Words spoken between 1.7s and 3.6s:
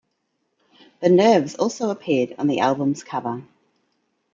appeared on the album's cover.